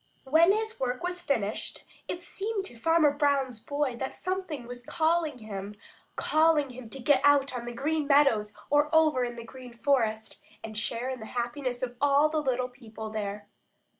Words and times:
When 0.23 0.51
his 0.51 0.79
work 0.79 1.03
was 1.03 1.21
finished, 1.21 1.83
it 2.07 2.23
seemed 2.23 2.65
to 2.65 2.75
Farmer 2.75 3.11
Brown's 3.11 3.59
boy 3.59 3.97
that 3.97 4.15
something 4.15 4.65
was 4.65 4.83
calling 4.83 5.37
him, 5.37 5.75
calling 6.15 6.71
him 6.71 6.89
to 6.89 6.99
get 6.99 7.21
out 7.23 7.55
on 7.55 7.65
the 7.65 7.71
Green 7.71 8.07
Meadows 8.07 8.51
or 8.71 8.89
over 8.95 9.23
in 9.23 9.35
the 9.35 9.43
Green 9.43 9.73
Forest 9.75 10.41
and 10.63 10.75
share 10.75 11.11
in 11.11 11.19
the 11.19 11.27
happiness 11.37 11.83
of 11.83 11.97
all 12.01 12.29
the 12.29 12.41
little 12.41 12.67
people 12.67 13.11
there. 13.11 13.47